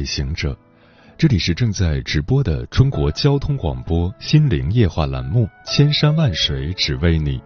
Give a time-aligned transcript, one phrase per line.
[0.00, 0.56] 旅行者，
[1.18, 7.38] 这里是正在直播的中国交通广播心灵夜话栏目《千山万水只为你》，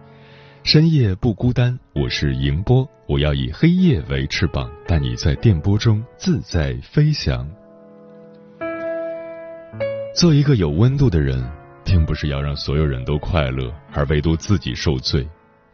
[0.63, 7.45] 深夜不孤单，我是迎波，我要以黑夜为翅膀，带你在电波中自在飞翔。
[10.15, 11.45] 做一个有温度的人，
[11.83, 15.27] 并不是要让所有人都快乐，而唯独自己受罪。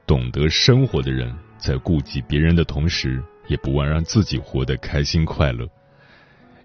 [0.07, 3.23] 懂得生活的人，在顾及别人的同时。
[3.47, 5.67] 也不忘让自己活得开心快乐。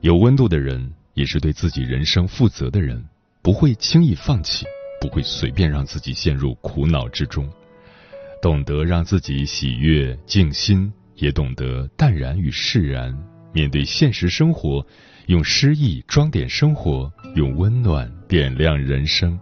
[0.07, 3.05] 有温度的人，也是对自己人生负责的人，
[3.43, 4.65] 不会轻易放弃，
[5.01, 7.51] 不会随便让自己陷入苦恼之中。
[8.41, 13.13] 懂得让自己喜悦静心，也懂得淡然与释然。
[13.53, 14.87] 面对现实生活，
[15.27, 19.37] 用诗意装点生活，用温暖点亮人生。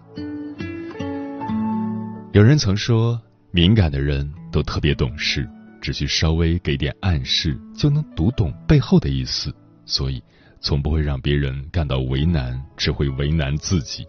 [2.33, 5.47] 有人曾说，敏感的人都特别懂事。
[5.83, 10.23] 只需稍微给点暗示，就能读懂背后的意思，所以
[10.65, 14.07] 从不会让别人感到为难，只会为难自己。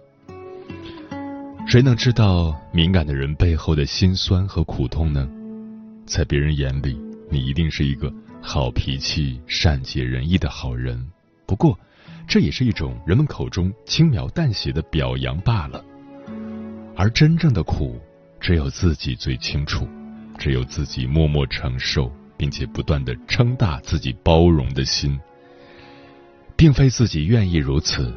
[1.68, 5.30] 谁能知道敏感的人背后的辛酸和苦痛呢？
[6.06, 6.98] 在别人眼里，
[7.30, 8.10] 你一定是一个
[8.42, 11.06] 好脾气、善解人意的好人。
[11.46, 11.78] 不过，
[12.26, 15.84] 这也是一种人们口中轻描淡写的表扬罢了。
[16.96, 18.00] 而真正的苦，
[18.40, 19.86] 只有自己最清楚。
[20.38, 25.20] 只有自己默默承受，并且不断的撑大自己包容的心，
[26.56, 28.14] 并非自己愿意如此，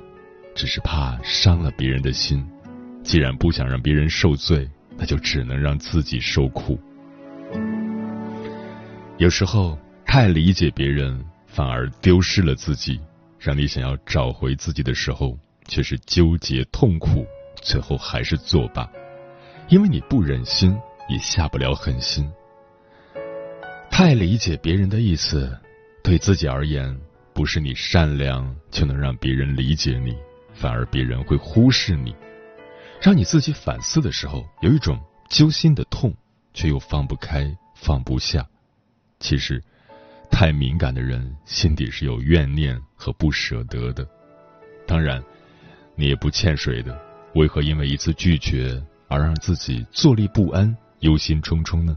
[0.55, 2.47] 只是怕伤了别人的心。
[3.03, 6.79] 既然不想让别人受罪，那就只能让自己受苦。
[9.17, 13.01] 有时候太理解别人，反而丢失了自己。
[13.39, 17.25] 让你想要找回自己的时候，却是纠结痛苦，
[17.62, 18.89] 最后还是作罢，
[19.69, 20.77] 因为你不忍心。
[21.09, 22.31] 也下不了狠心。
[23.91, 25.59] 太理解别人的意思，
[26.05, 26.95] 对自己而言，
[27.38, 30.12] 不是你善良就能让别人理解你，
[30.54, 32.12] 反而别人会忽视你。
[33.00, 36.12] 让你自己反思的时候，有一种揪心的痛，
[36.53, 38.44] 却又放不开、放不下。
[39.21, 39.62] 其实，
[40.28, 44.05] 太敏感的人心底是有怨念和不舍得的。
[44.84, 45.22] 当然，
[45.94, 47.00] 你也不欠谁的，
[47.37, 50.76] 为何因为一次拒绝而让自己坐立不安？
[51.03, 51.97] 忧心忡忡呢？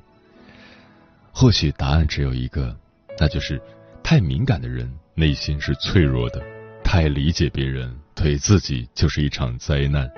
[1.31, 2.78] 或许答案只有一个，
[3.18, 3.59] 那就是
[4.03, 6.42] 太敏感的人内心是脆弱的，
[6.84, 10.10] 太理解别人对自己就是一场灾难。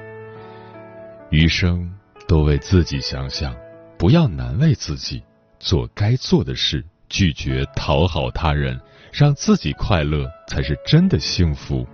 [1.30, 1.92] 余生
[2.28, 3.56] 多为自己想想，
[3.98, 5.24] 不要难为自己，
[5.59, 8.80] 做该做的事，拒绝讨好他人，
[9.12, 11.88] 让自己快乐才是真的幸福。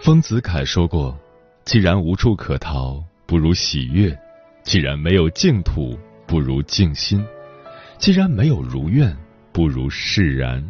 [0.00, 1.18] 丰子恺说过。
[1.64, 4.14] 既然无处可逃，不如喜悦；
[4.62, 7.24] 既然没有净土，不如静心；
[7.98, 9.16] 既然没有如愿，
[9.52, 10.62] 不如释然。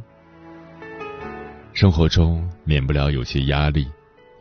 [1.72, 3.88] 生活中免不了有些压力，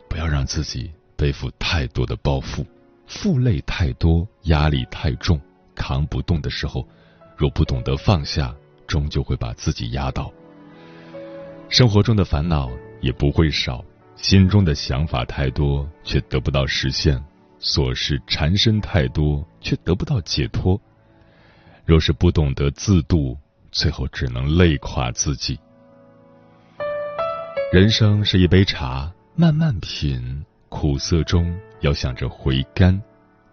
[0.08, 2.64] 不要让自己背负太多的包袱，
[3.06, 5.40] 负累太多，压力太重，
[5.74, 6.86] 扛不动的时候，
[7.36, 8.54] 若不懂得放下，
[8.86, 10.32] 终究会把自己压倒。
[11.68, 12.70] 生活中的烦恼
[13.00, 13.84] 也不会少。
[14.14, 17.18] 心中的想法太多，却得不到实现；
[17.60, 20.80] 琐事缠身太多，却得不到解脱。
[21.84, 23.36] 若是不懂得自度，
[23.70, 25.58] 最后只能累垮自己。
[27.72, 33.00] 人生是一杯茶，慢慢品，苦涩中要想着回甘。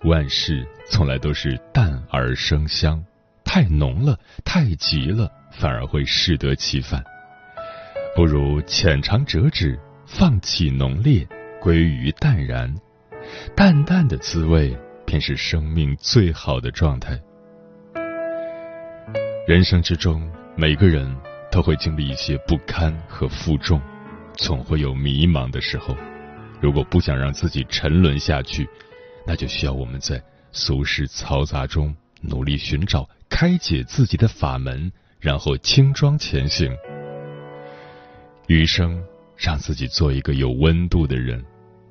[0.04, 3.04] 万事从来都是淡而生香，
[3.44, 7.04] 太浓了，太急了，反而会适得其反。
[8.16, 9.80] 不如浅尝辄止。
[10.07, 11.25] 放弃浓烈，
[11.62, 12.75] 归于淡然，
[13.56, 17.18] 淡淡的滋味便是生命最好的状态。
[19.48, 20.22] 人生之中，
[20.56, 21.14] 每个人
[21.52, 23.82] 都会经历一些不堪和负重，
[24.36, 25.98] 总会有迷茫的时候。
[26.60, 28.70] 如果不想让自己沉沦下去，
[29.26, 30.22] 那就需要我们在
[30.52, 36.72] 俗世嘈杂中努力寻找开解自己的法门，然后轻装前行。
[38.48, 39.02] 余生。
[39.44, 41.44] 让自己做一个有温度的人。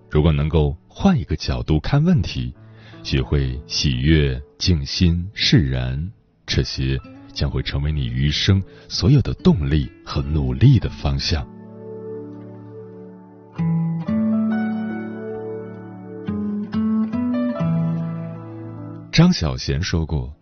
[0.08, 2.54] 如果能够换一个角度看问题，
[3.02, 6.12] 学会喜悦、静心、释然，
[6.46, 6.96] 这些
[7.32, 11.46] 将会成为你余生所有的动力和努力的方向。
[19.12, 20.32] 张小娴说过：“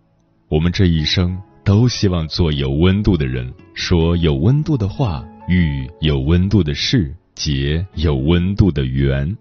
[0.49, 9.37] 我们这一生都希望做有温度的人，说有温度的话，遇有温度的事，结有温度的缘。”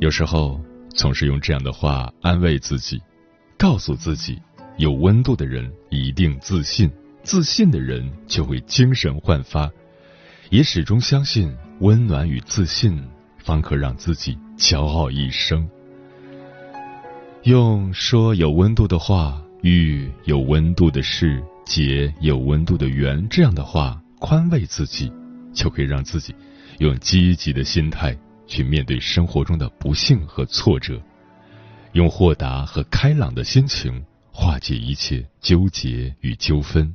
[0.00, 0.60] 有时候
[0.90, 3.02] 总是用这样的话安慰自己，
[3.58, 4.40] 告诉自己：
[4.76, 6.90] 有温度的人一定自信，
[7.22, 9.70] 自信的人就会精神焕发，
[10.50, 13.00] 也始终相信温暖与自信
[13.38, 15.68] 方可让自己骄傲一生。
[17.44, 25.12] 用说有温度的话，遇有温度的事，结有温度的缘，这样的话宽慰自己，
[25.52, 26.34] 就可以让自己
[26.78, 28.16] 用积极的心态
[28.46, 31.00] 去面对生活中的不幸和挫折，
[31.92, 34.02] 用豁达和开朗的心情
[34.34, 36.94] 化解一切纠结与纠纷，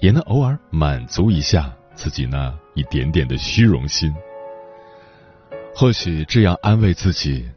[0.00, 4.14] 也能偶尔满足一下自己那一点点的虚荣心。
[5.74, 7.48] 或许这样安慰自己。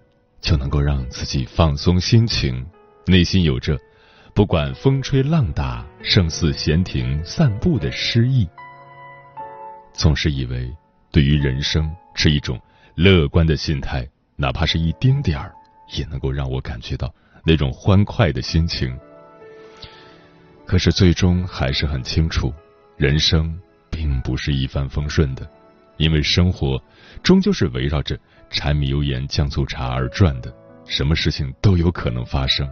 [0.41, 2.65] 就能够让自己放松心情，
[3.05, 3.77] 内心有着
[4.33, 8.49] 不管风吹浪打、胜似闲庭散步的诗意。
[9.93, 10.75] 总是以为
[11.11, 12.59] 对于人生持一种
[12.95, 14.03] 乐观的心态，
[14.35, 15.53] 哪怕是一丁点儿，
[15.95, 18.97] 也能够让我感觉到那种欢快的心情。
[20.65, 22.53] 可是最终还是很清楚，
[22.97, 23.59] 人生
[23.89, 25.49] 并不是一帆风顺的，
[25.97, 26.81] 因为生活
[27.21, 28.17] 终究是围绕着。
[28.53, 30.53] 柴米油盐酱醋茶而转的，
[30.85, 32.69] 什么事情都有可能发生。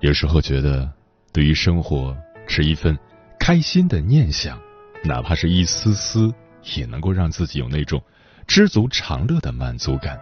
[0.00, 0.92] 有时候觉得，
[1.32, 2.12] 对于生活
[2.48, 2.98] 持一份
[3.38, 4.60] 开心的念想，
[5.04, 6.34] 哪怕是一丝丝，
[6.76, 8.02] 也能够让自己有那种
[8.48, 10.18] 知足常乐的满足感。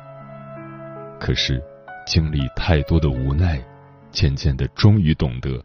[1.19, 1.59] 可是，
[2.07, 3.63] 经历太多的无奈，
[4.11, 5.65] 渐渐的，终于懂得，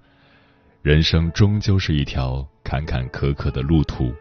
[0.81, 4.13] 人生终究是一条坎坎坷坷的路途，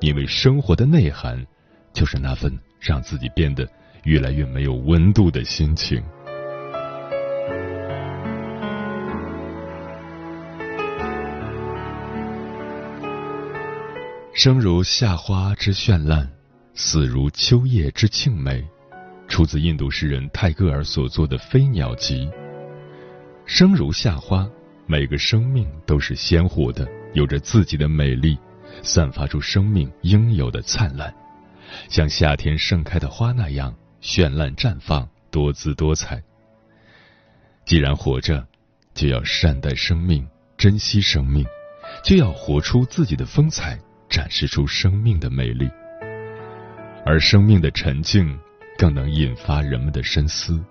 [0.00, 1.46] 因为生活的内涵，
[1.92, 2.52] 就是那份。
[2.78, 3.66] 让自己变得
[4.04, 6.00] 越来越没有温度的心情。
[14.34, 16.30] 生如夏花之绚烂，
[16.74, 18.64] 死如秋叶之静美，
[19.28, 22.26] 出自印度诗人泰戈尔所作的《飞鸟集》。
[23.44, 24.48] 生如夏花，
[24.86, 28.36] 每个生命都是鲜活的，有着自己的美丽，
[28.82, 31.14] 散发出生命应有的灿烂。
[31.88, 36.22] 像夏天盛开的花那样绚烂绽放，多姿多彩。
[37.64, 38.46] 既然活着，
[38.94, 40.26] 就要善待生命，
[40.56, 41.44] 珍惜生命，
[42.04, 43.78] 就要活出自己的风采，
[44.08, 45.68] 展示出生命的美丽。
[47.04, 48.36] 而生命的沉静，
[48.76, 50.62] 更能引发人们的深思。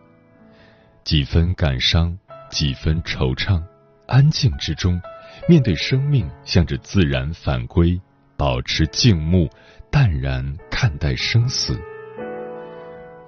[1.03, 2.17] 几分感伤，
[2.49, 3.61] 几分惆怅，
[4.07, 5.01] 安静之中，
[5.47, 7.99] 面对生命，向着自然返归，
[8.37, 9.49] 保持静穆。
[9.91, 11.79] 淡然看待生死，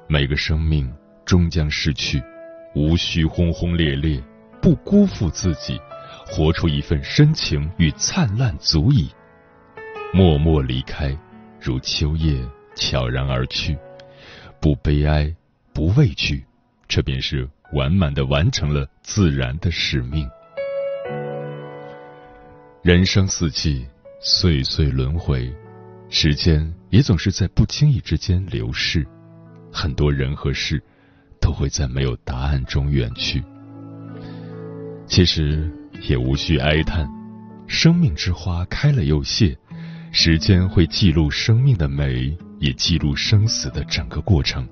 [0.10, 0.94] 每个生命
[1.24, 2.22] 终将逝去，
[2.76, 4.22] 无需轰轰烈烈，
[4.62, 5.80] 不辜负自己，
[6.26, 9.10] 活出一份深情与灿烂足矣。
[10.14, 11.18] 默默离开，
[11.62, 12.38] 如秋叶
[12.76, 13.78] 悄然而去，
[14.60, 15.34] 不悲哀，
[15.74, 16.44] 不畏惧，
[16.88, 20.28] 这便是完满的完成了自然的使命。
[22.82, 23.86] 人生四季，
[24.22, 25.54] 岁岁轮回。
[26.10, 29.06] 时间也总是在不经意之间流逝，
[29.72, 30.82] 很多人和事
[31.42, 33.44] 都会在没有答案中远去。
[35.06, 35.70] 其实
[36.08, 37.10] 也无需哀叹，
[37.68, 39.58] 生命之花开了又谢，
[40.14, 44.68] 时间会记录生命的美，也记录生死的整个过程。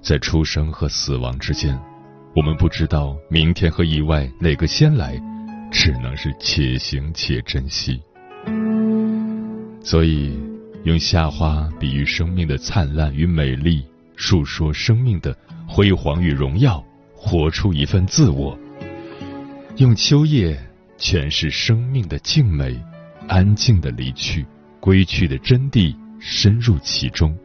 [0.00, 1.78] 在出生和死亡之间，
[2.34, 5.20] 我们不知道明天和意外哪个先来，
[5.70, 8.00] 只能是且行且珍惜。
[9.82, 10.38] 所以，
[10.84, 13.84] 用夏花比喻生命的灿烂与美丽，
[14.16, 15.36] 述说生命的
[15.66, 16.84] 辉煌与荣耀，
[17.14, 18.56] 活出一份自我；
[19.76, 20.56] 用秋叶
[20.98, 22.80] 诠释生命的静美，
[23.26, 24.46] 安静的离去，
[24.78, 25.94] 归去的真谛，
[26.28, 27.38] 深入其中。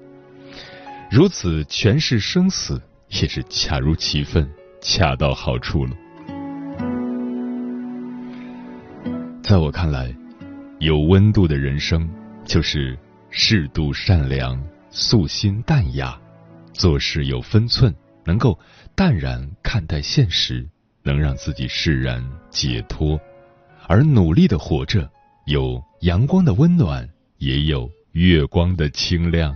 [1.12, 4.50] 如此诠释生死，也是恰如其分，
[4.82, 5.92] 恰到好处了。
[9.44, 10.14] 在我看来，
[10.80, 12.10] 有温度的人生。
[12.44, 12.98] 就是
[13.30, 16.20] 适度善良、素心淡雅，
[16.74, 17.94] 做事有分寸，
[18.26, 18.60] 能够
[18.96, 20.68] 淡然看待现实，
[21.04, 23.18] 能让自己释然解脱，
[23.88, 25.08] 而努力的活着，
[25.46, 27.08] 有阳光的温暖，
[27.38, 29.56] 也有月光的清亮。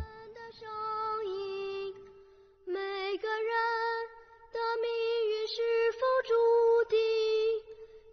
[2.66, 2.74] 每
[3.18, 3.52] 个人
[4.54, 4.88] 的命
[5.30, 6.34] 运是否注
[6.90, 6.98] 定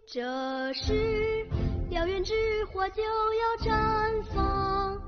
[0.05, 1.47] 这是
[1.89, 2.33] 燎原之
[2.65, 5.01] 火就要绽放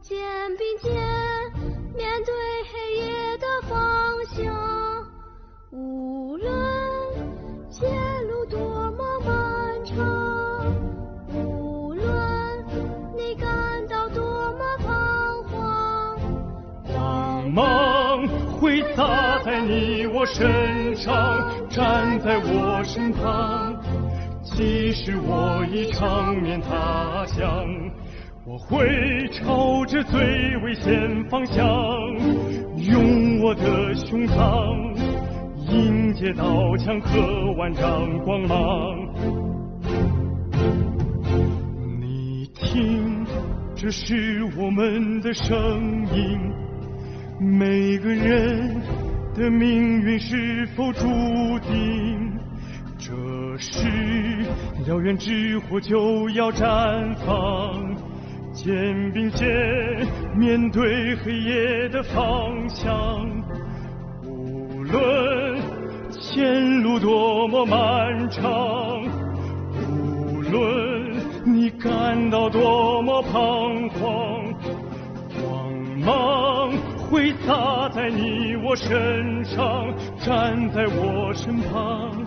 [0.00, 0.16] 肩
[0.56, 1.07] 并肩
[20.38, 23.74] 身上，站在我身旁。
[24.44, 27.66] 即使我已长眠他乡，
[28.46, 31.66] 我会朝着最危险方向，
[32.76, 34.94] 用我的胸膛
[35.72, 38.56] 迎接刀枪和万丈光芒。
[42.00, 43.26] 你听，
[43.74, 46.38] 这是我们的声音，
[47.40, 48.80] 每个人
[49.38, 51.06] 的命运是否注
[51.60, 52.36] 定？
[52.98, 53.12] 这
[53.56, 53.86] 是，
[54.84, 57.96] 燎原之火就要绽放，
[58.52, 59.48] 肩并肩
[60.36, 63.26] 面对黑夜的方向。
[64.24, 65.56] 无论
[66.10, 69.04] 前路多么漫长，
[69.88, 71.14] 无论
[71.44, 74.52] 你感到多么彷徨，
[75.40, 76.72] 光芒
[77.10, 79.86] 会洒在你我身上，
[80.20, 82.24] 站在我身旁。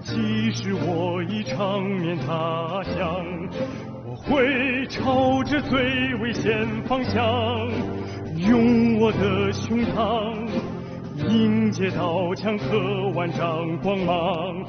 [0.00, 3.24] 即使我已长眠他乡，
[4.08, 7.22] 我会朝着最危险方向，
[8.36, 10.34] 用我的胸膛
[11.28, 14.64] 迎接刀枪和万丈光芒。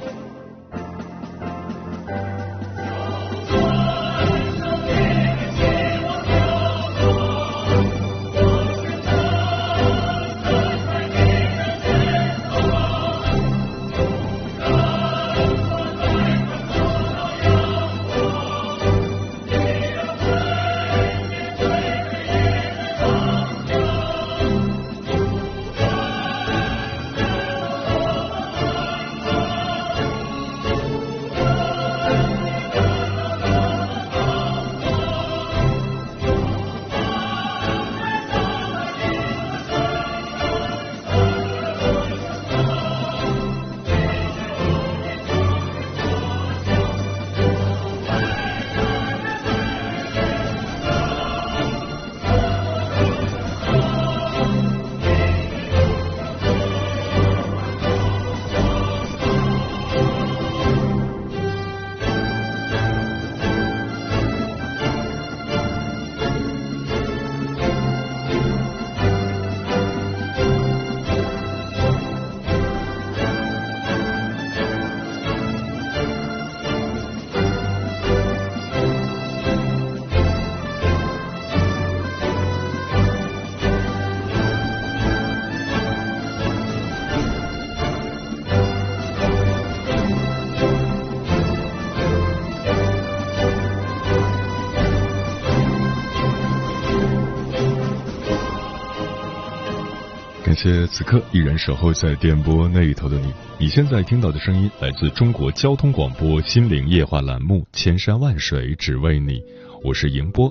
[100.48, 103.30] 感谢此刻依然守候在电波那一头的你。
[103.60, 109.40] 你现在听到的声音来自中国交通广播心灵夜话栏目《千山万水只为你》，
[109.84, 110.50] 我是迎波。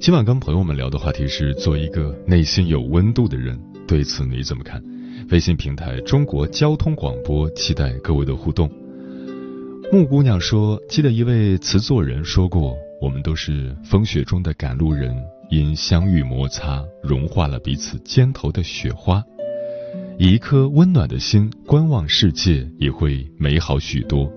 [0.00, 4.82] 今晚跟朋友们聊的话题是做一个内心有温度的人，对此你怎么看？
[5.30, 8.68] 微信平台中国交通广播，期待各位的互动。
[9.92, 15.16] 木姑娘说：“记得一位词作人说过，我们都是风雪中的赶路人，
[15.50, 19.22] 因相遇摩擦，融化了彼此肩头的雪花。”
[20.18, 24.32] 以一颗温暖的心观望世界，也会美好许多。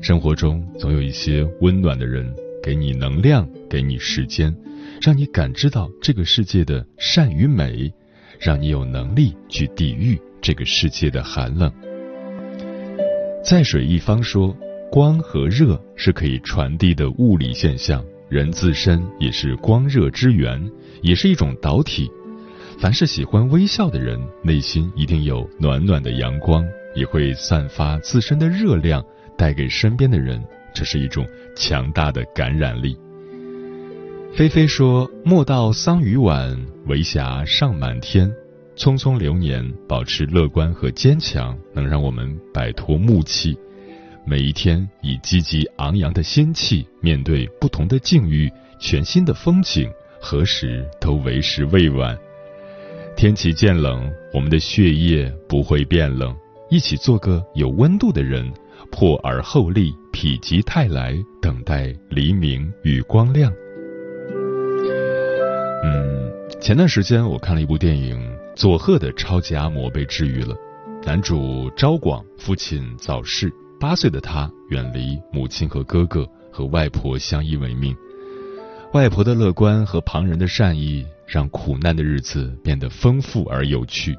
[0.00, 4.54] 生活中总有一些温暖的人，给你能量，给你时间，
[5.02, 7.92] 让你感知到这个世界的善与美，
[8.38, 11.72] 让你有能力去抵御这个世界的寒冷。
[13.42, 14.56] 在水一方说，
[14.92, 20.70] 光和热是可以传递的物理现象，人自身也是光热之源，
[21.02, 22.08] 也是一种导体。
[22.78, 26.62] 凡是喜欢微笑的人，内心一定有暖暖的阳光，
[26.94, 29.02] 也会散发自身的热量，
[29.36, 30.42] 带给身边的人。
[30.74, 32.94] 这是一种强大的感染力。
[34.34, 36.54] 菲菲说：“莫道桑榆晚，
[36.84, 38.30] 为霞尚满天。
[38.76, 43.56] 匆匆流年，保持乐观和坚强，能让我们摆脱木气。
[44.26, 49.90] 每一天，以积极昂扬的心气面对不同的境遇，全新的风景，
[50.20, 52.14] 何时都为时未晚。”
[53.16, 56.36] 天气渐冷，我们的血液不会变冷。
[56.68, 58.52] 一起做个有温度的人，
[58.90, 63.50] 破而后立，否极泰来，等待黎明与光亮。
[65.82, 66.30] 嗯，
[66.60, 68.20] 前段时间我看了一部电影，
[68.54, 70.54] 佐贺的超级阿嬷被治愈了。
[71.02, 77.96] 男主昭广父亲早逝，八岁的他远离母亲和哥哥，和外婆相依为命。
[78.92, 84.16] 外婆的乐观和旁人的善意，让苦难的日子变得丰富而有趣。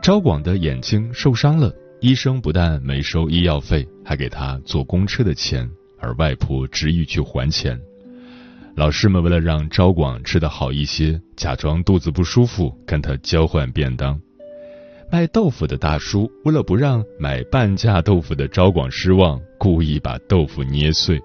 [0.00, 7.78] 昭广的眼睛受伤了，医生不但没收医药费，还给他坐公车的钱，而外婆执意去还钱。
[8.74, 14.18] 老师们为了让昭广吃得好一些，假装肚子不舒服跟他交换便当。
[15.10, 21.20] 卖豆腐的大叔为了不让买半价豆腐的昭广失望，故意把豆腐捏碎。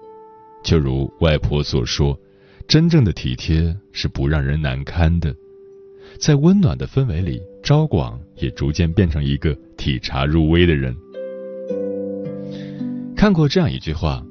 [0.64, 2.18] 就如外婆所说，
[2.66, 5.34] 真正的体贴是不让人难堪的。
[6.18, 10.94] 在温暖的氛围里，昭广也逐渐变成一个体察入微的人。
[13.16, 14.24] 看过这样一句话：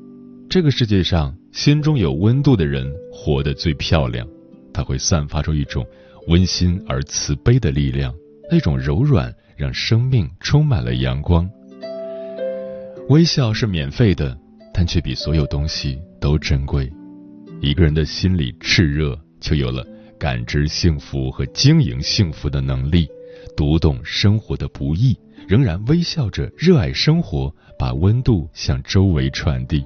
[0.50, 1.36] 这个世界上。
[1.54, 4.28] 心中有温度的人活得最漂亮，
[4.74, 5.86] 他会散发出一种
[6.30, 8.12] 温馨而慈悲的力量，
[8.50, 11.48] 那种柔软让生命充满了阳光。
[13.10, 14.36] 微笑是免费的，
[14.74, 16.92] 但却比所有东西都珍贵。
[17.64, 19.88] 一个人的心里炽热，就有了
[20.20, 23.08] 感知幸福和经营幸福的能力，
[23.56, 25.18] 读懂生活的不易，
[25.48, 29.82] 仍然微笑着热爱生活，把温度向周围传递。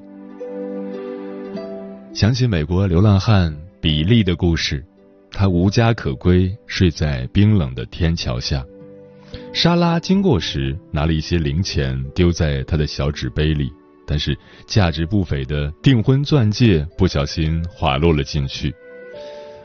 [2.15, 4.83] 想起美国流浪汉比利的故事，
[5.29, 8.65] 他无家可归，睡在冰冷的天桥下。
[9.53, 13.71] 莎拉经过时，拿了一些零钱丢在他的小纸杯里，
[14.07, 14.35] 但是
[14.65, 18.73] 价值不菲的订婚钻戒不小心滑落了进去。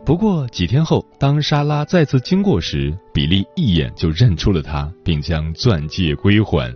[0.04, 6.74] 不过几天后，当莎拉再次经过时，比利一眼就认出了他，并将钻戒归还。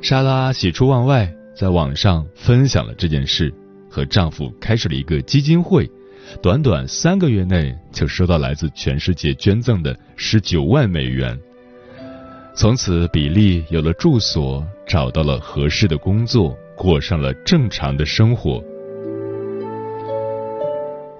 [0.00, 3.52] 莎拉喜出望外，在网上分享了这件事。
[3.90, 5.86] 和丈夫开设了一个基金会，
[6.40, 11.38] 短短三个月内就收到来自全世界捐赠的十九万美元。
[12.54, 18.62] 从此，比利有了住所，找到了合适的工作，过上了正常的生活。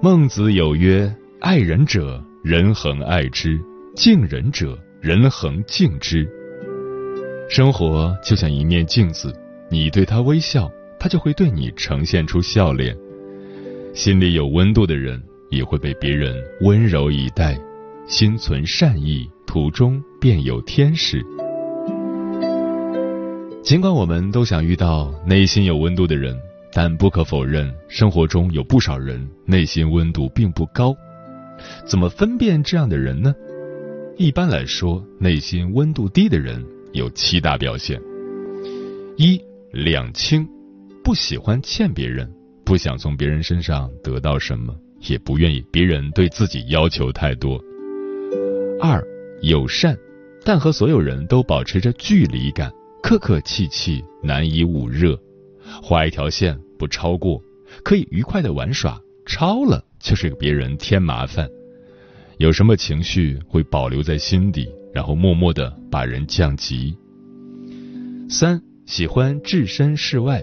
[0.01, 3.59] 孟子有曰：“爱人者，人恒爱之；
[3.97, 6.29] 敬人者，人恒敬之。”
[7.49, 9.33] 生活就像一面镜子，
[9.71, 10.71] 你对他微笑。
[10.99, 12.97] 他就会对你呈现出笑脸，
[13.93, 17.59] 心里有温度的人也会被别人温柔以待，
[18.07, 21.23] 心存善意，途中便有天使。
[23.63, 26.35] 尽管我们都想遇到内心有温度的人，
[26.73, 30.97] 但不可否认，生活中有不少人内心温度并不高。
[31.85, 33.35] 怎么分辨这样的人呢？
[34.17, 38.01] 一般来说，内心温度低的人有七大表现：
[39.19, 39.39] 一
[39.71, 40.49] 两清。
[41.05, 42.27] 不喜欢欠别人，
[42.65, 47.63] 不想从别人身上得到什么，也不愿意别人对自己要求太多。
[48.81, 49.05] 二
[49.43, 49.99] 友善，
[50.45, 55.19] 但和所有人都保持着距离感，客客气气，难以捂热。
[55.83, 57.43] 画一条线不超过，
[57.83, 61.49] 可以愉快的玩耍，超了就是给别人添麻烦。
[62.39, 66.97] 有什么情绪会保留在心底，然后默默的把人降级。
[68.29, 70.41] 三喜欢置身事外。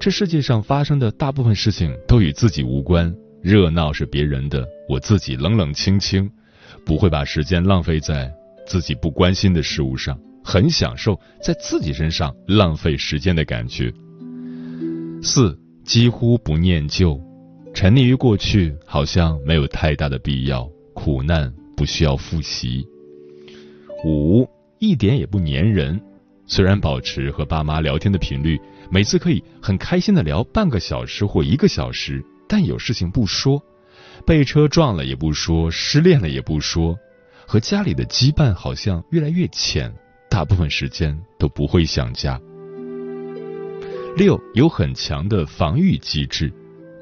[0.00, 6.28] 这世界上发生的大部分事情都与自己无关，热闹是别人的，我自己冷冷清清，
[6.84, 8.32] 不会把时间浪费在
[8.66, 13.92] 自己不关心的事物上，很享受在自己身上浪费时间的感觉。
[15.22, 17.20] 四几乎不念旧，
[17.72, 22.86] 沉溺于过去好像没有太大的必要，苦难不需要复习。
[24.04, 26.00] 五一点也不粘人，
[26.46, 28.58] 虽然保持和爸妈聊天的频率。
[28.90, 33.60] 每次可以很开心的聊半个小时或一个小时，但有事情不说，
[34.26, 36.98] 被车撞了也不说，失恋了也不说，
[37.46, 39.92] 和家里的羁绊好像越来越浅，
[40.30, 42.40] 大部分时间都不会想家。
[44.16, 46.50] 六有很强的防御机制，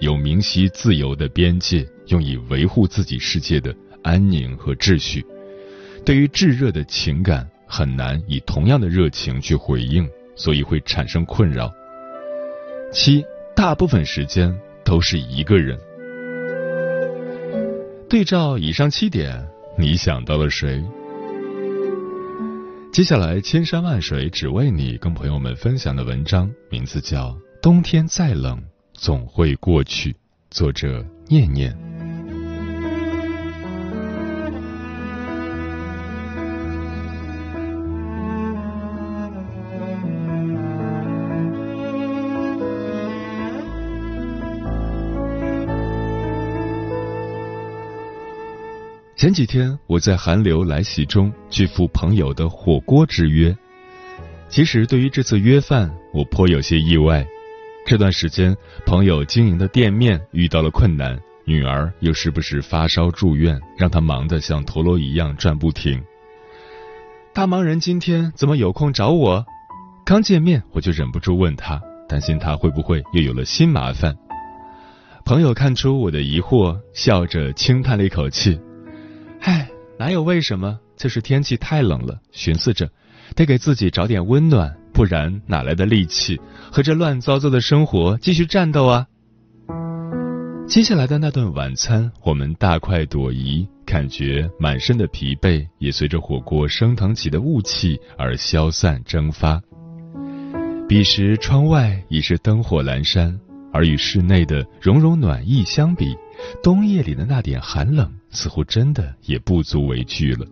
[0.01, 5.25] 有明晰自由的边界，用以维护自己世界的安宁和秩序。
[6.05, 11.71] 对于炙热的情感，很难以同样的热情去回应，所以会产生困扰。
[12.93, 14.53] 七，大部分时间
[14.85, 15.79] 都是一个人。
[18.12, 19.42] 对照以上七点，
[19.79, 20.85] 你想到了谁？
[22.92, 27.31] 接下来，千山万水只为你，跟朋友们分享的文章名字叫
[27.62, 30.12] 《冬天再冷总会过去》，
[30.51, 31.91] 作者念念。
[49.23, 53.57] 前几天我在寒流来袭中去赴朋友的火锅之约。
[54.49, 57.25] 其实对于这次约饭，我颇有些意外。
[57.87, 58.53] 这段时间，
[58.85, 66.03] 朋友经营的店面遇到了困难，女儿又时不时发烧住院，让他忙得像陀螺一样转不停。
[67.33, 69.47] 大忙人今天怎么有空找我？
[70.05, 74.17] 刚见面我就忍不住问他，担心他会不会又有了新麻烦。
[75.25, 78.61] 朋友看出我的疑惑，笑着轻叹了一口气
[79.42, 80.78] ：“唉，哪有为什么？
[80.96, 82.88] 就是天气太冷了，寻思着
[83.37, 86.38] 得给自己找点温暖。”不然哪来的力气
[86.70, 89.07] 和这乱糟糟的生活继续战斗啊？
[90.68, 99.59] 接下来的那顿晚餐，我们大快朵颐，感觉满身的疲惫也随着火锅升腾起的雾气而消散蒸发。
[100.87, 103.40] 彼时窗外已是灯火阑珊，
[103.72, 106.14] 而与室内的融融暖意相比，
[106.62, 110.46] 冬夜里的那点寒冷似乎真的也不足为惧了。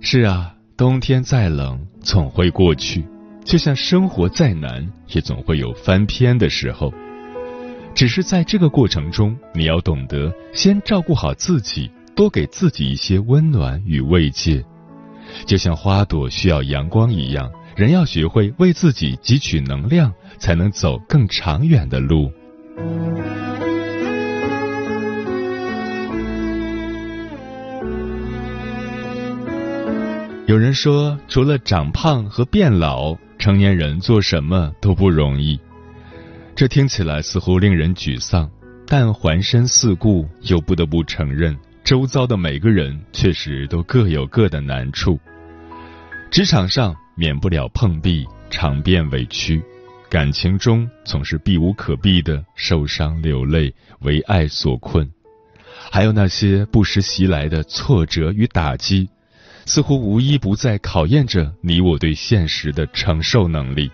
[0.00, 0.52] 是啊。
[0.78, 3.02] 冬天再冷，总会过去；
[3.46, 6.92] 就像生活再难，也总会有翻篇的时候。
[7.94, 14.62] 只是在这个过程中，你要懂得先照顾好自己，多给自己一些温暖与慰藉。
[15.46, 22.30] 就像花朵需要阳光一样，人要学会为自己汲取能量，才能走更长远的路。
[30.46, 35.58] 有人说，除了长胖和变老，成年人做什么都不容易。
[36.54, 38.48] 这听起来似乎令人沮丧，
[38.86, 45.18] 但环身四顾，又不得不承认，周遭的每个人确实都各有各的难处。
[46.30, 49.60] 职场上免不了碰壁，常变委屈；
[50.08, 55.10] 感情中总是避无可避的受伤流泪，为爱所困。
[55.90, 59.08] 还有那些不时袭来的挫折与打击。
[59.66, 63.90] 似乎无一不在考验着你我对现实的承受能力。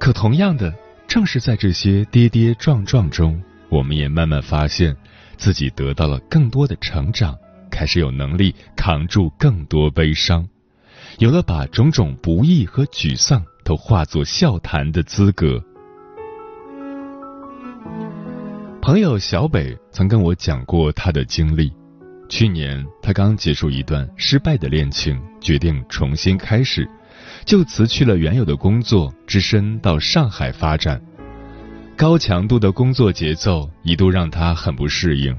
[0.00, 0.74] 可同样的，
[1.06, 4.96] 正是在这些跌跌撞撞中，我们也慢慢发现
[5.36, 7.36] 自己得到了更多的成长，
[7.70, 10.48] 开始有能力扛住更多悲伤，
[11.18, 15.62] 有了把种种不易和沮丧都化作笑谈的资格。
[18.80, 21.70] 朋友小北曾跟我讲过他的经历。
[22.32, 26.88] 去年，他刚结束一段失败的恋情，决定重新开始，
[27.44, 30.98] 就辞去了原有的工作，只身到上海发展。
[31.94, 35.36] 高强度的工作节奏一度让他很不适应，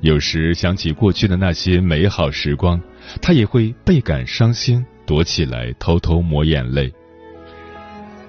[0.00, 2.80] 有时想起过去的那些美好时光，
[3.20, 6.90] 他也会倍感伤心，躲起来偷偷抹眼泪。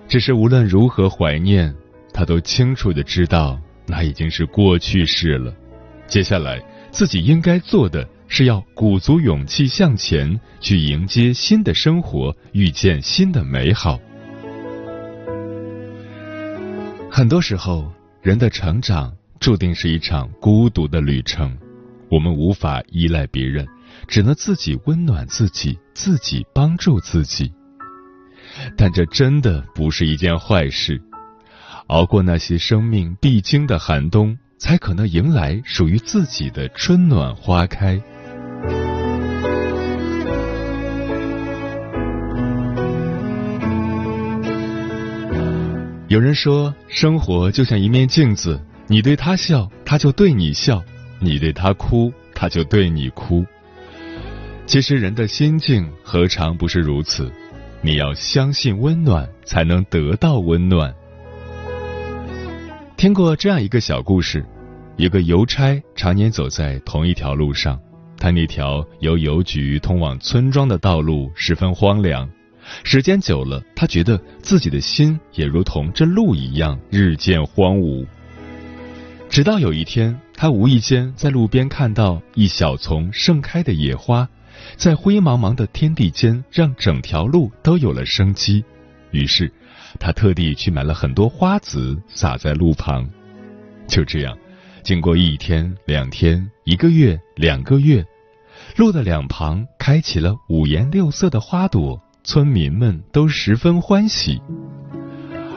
[0.09, 1.73] 只是无论如何怀念，
[2.13, 5.53] 他都清楚的知道，那已经是过去式了。
[6.07, 6.61] 接下来。
[6.91, 13.99] 自己应该做的是要鼓足勇气向前，去迎接新的生活，遇见新的美好。
[17.09, 21.57] 很多时候，人的成长注定是一场孤独的旅程，
[22.09, 23.67] 我们无法依赖别人，
[24.07, 27.51] 只能自己温暖自己，自己帮助自己。
[28.77, 31.01] 但这真的不是一件坏事，
[31.87, 34.37] 熬过那些生命必经的寒冬。
[34.61, 37.99] 才可能迎来属于自己的春暖花开。
[46.07, 50.79] 有人说，生活就像一面镜子，你对他笑，他就对你笑；
[51.19, 53.43] 你对他哭，他就对你哭。
[54.67, 57.31] 其实，人的心境何尝不是如此？
[57.81, 60.93] 你要相信温暖，才能得到温暖。
[62.95, 64.45] 听过这样一个小故事，
[65.01, 67.81] 一个邮差常年走在同一条路上，
[68.19, 72.29] 他那条由邮局通往村庄的道路十分荒凉，
[72.83, 78.05] 时间久了，他觉得自己的心也如同这路一样日渐荒芜。
[79.27, 84.29] 直到有一天，他无意间在路边看到一小丛盛开的野花，
[84.75, 88.63] 在灰茫茫的天地间，让整条路都有了生机。
[89.09, 89.51] 于是。
[89.99, 93.09] 他特地去买了很多花籽，撒在路旁。
[93.89, 94.37] 就这样，
[94.83, 98.05] 经过一天、两天、一个月、两个月，
[98.75, 104.41] 路的两旁开起了五颜六色的花朵，村民们都十分欢喜。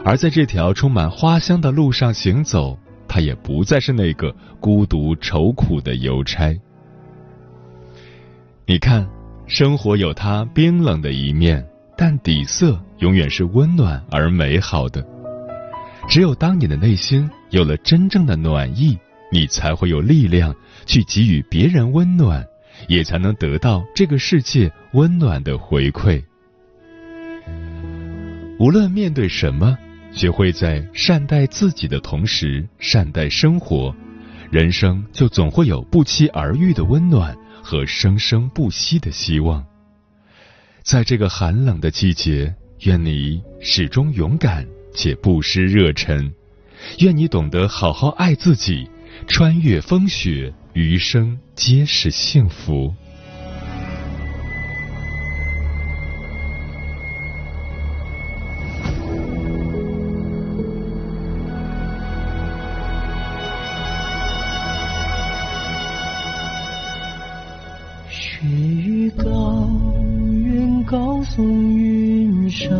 [0.05, 6.59] 而在这条充满花香的路上行走，他也不再是那个孤独愁苦的邮差。
[8.67, 9.09] 你看，
[9.47, 11.67] 生活有它冰冷的一面。
[11.97, 15.07] 但底色永远是温暖而美好的。
[16.09, 18.99] 只有当你的内心有了真正的暖意，
[19.35, 20.55] 你才会有力量
[20.87, 22.47] 去给予别人温暖，
[22.87, 26.23] 也才能得到这个世界温暖的回馈。
[28.61, 29.77] 无论面对什么，
[30.13, 33.93] 学会在善待自己的同时善待生活，
[34.53, 39.67] 人生就总会有不期而遇的温暖和生生不息的希望。
[40.85, 46.33] 在这个寒冷的季节，愿你始终勇敢且不失热忱，
[47.01, 48.89] 愿你懂得好好爱自己，
[49.27, 52.95] 穿越风雪余生皆是幸福。
[68.09, 69.69] 雪域高
[70.45, 72.71] 原高耸云上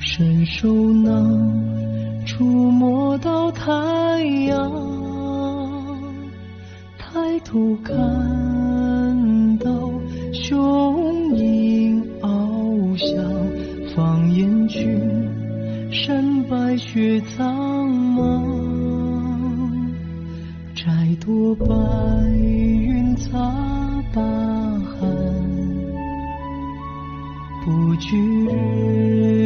[0.00, 1.93] 伸手能
[2.36, 3.70] 触摸到太
[4.46, 4.68] 阳，
[6.98, 7.94] 抬头看
[9.58, 9.70] 到
[10.32, 13.24] 雄鹰翱翔，
[13.94, 14.98] 放眼去，
[15.92, 18.42] 山白雪苍茫，
[20.74, 20.90] 摘
[21.24, 21.64] 朵白
[22.32, 23.38] 云擦
[24.12, 25.08] 大汗，
[27.64, 29.43] 不惧日